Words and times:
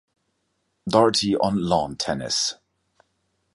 Doherty 0.89 1.37
on 1.37 1.61
Lawn 1.63 1.95
Tennis". 1.95 2.55